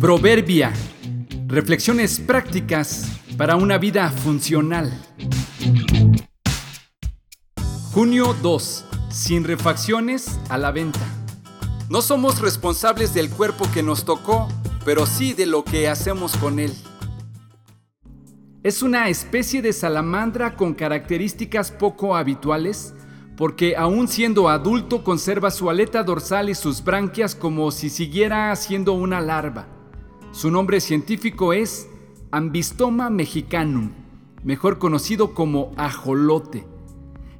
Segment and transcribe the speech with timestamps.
[0.00, 0.72] Proverbia.
[1.46, 4.90] Reflexiones prácticas para una vida funcional.
[7.92, 8.86] Junio 2.
[9.10, 11.06] Sin refacciones a la venta.
[11.90, 14.48] No somos responsables del cuerpo que nos tocó,
[14.86, 16.72] pero sí de lo que hacemos con él.
[18.62, 22.94] Es una especie de salamandra con características poco habituales
[23.36, 28.94] porque aún siendo adulto conserva su aleta dorsal y sus branquias como si siguiera siendo
[28.94, 29.79] una larva.
[30.32, 31.88] Su nombre científico es
[32.30, 33.90] Ambistoma mexicanum,
[34.44, 36.64] mejor conocido como ajolote.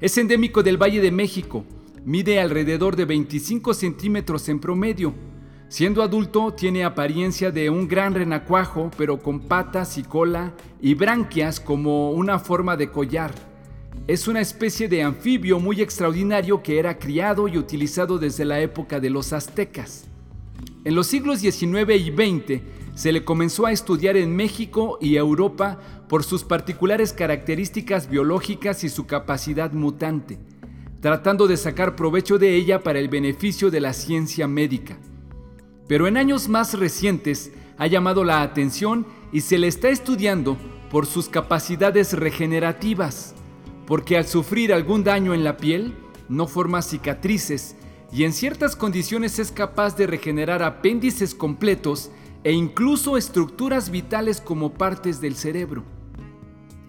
[0.00, 1.64] Es endémico del Valle de México,
[2.04, 5.14] mide alrededor de 25 centímetros en promedio.
[5.68, 11.60] Siendo adulto tiene apariencia de un gran renacuajo, pero con patas y cola y branquias
[11.60, 13.32] como una forma de collar.
[14.08, 18.98] Es una especie de anfibio muy extraordinario que era criado y utilizado desde la época
[18.98, 20.09] de los aztecas.
[20.84, 22.62] En los siglos XIX y XX
[22.94, 25.78] se le comenzó a estudiar en México y Europa
[26.08, 30.38] por sus particulares características biológicas y su capacidad mutante,
[31.00, 34.98] tratando de sacar provecho de ella para el beneficio de la ciencia médica.
[35.86, 40.56] Pero en años más recientes ha llamado la atención y se le está estudiando
[40.90, 43.34] por sus capacidades regenerativas
[43.90, 45.94] porque al sufrir algún daño en la piel
[46.28, 47.74] no forma cicatrices
[48.12, 52.10] y en ciertas condiciones es capaz de regenerar apéndices completos
[52.42, 55.84] e incluso estructuras vitales como partes del cerebro.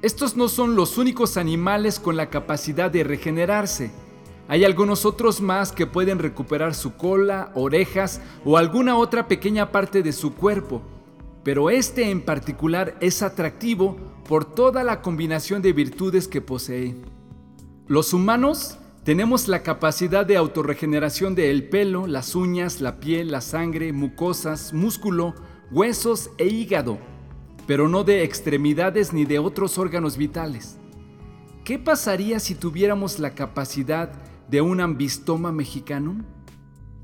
[0.01, 3.91] Estos no son los únicos animales con la capacidad de regenerarse.
[4.47, 10.01] Hay algunos otros más que pueden recuperar su cola, orejas o alguna otra pequeña parte
[10.01, 10.81] de su cuerpo,
[11.43, 13.95] pero este en particular es atractivo
[14.27, 16.95] por toda la combinación de virtudes que posee.
[17.87, 23.93] Los humanos tenemos la capacidad de autorregeneración del pelo, las uñas, la piel, la sangre,
[23.93, 25.33] mucosas, músculo,
[25.71, 26.99] huesos e hígado,
[27.67, 30.77] pero no de extremidades ni de otros órganos vitales.
[31.63, 34.11] ¿Qué pasaría si tuviéramos la capacidad
[34.49, 36.23] de un ambistoma mexicano?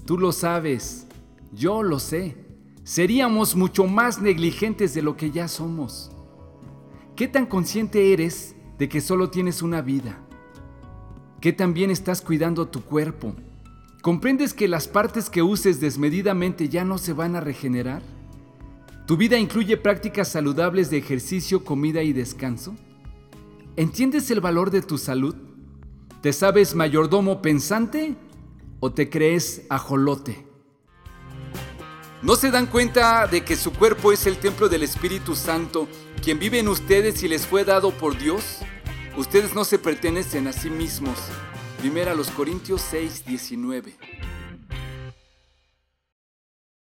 [0.05, 1.07] Tú lo sabes,
[1.51, 2.47] yo lo sé
[2.87, 6.09] seríamos mucho más negligentes de lo que ya somos.
[7.17, 10.25] ¿Qué tan consciente eres de que solo tienes una vida?
[11.39, 13.35] ¿Qué tan bien estás cuidando tu cuerpo?
[14.01, 18.01] ¿Comprendes que las partes que uses desmedidamente ya no se van a regenerar?
[19.05, 22.75] ¿Tu vida incluye prácticas saludables de ejercicio, comida y descanso?
[23.75, 25.35] ¿Entiendes el valor de tu salud?
[26.21, 28.15] ¿Te sabes mayordomo pensante
[28.79, 30.47] o te crees ajolote?
[32.23, 35.87] ¿No se dan cuenta de que su cuerpo es el templo del Espíritu Santo,
[36.23, 38.63] quien vive en ustedes y les fue dado por Dios?
[39.17, 41.17] Ustedes no se pertenecen a sí mismos.
[41.79, 43.95] Primera los Corintios 6, 19.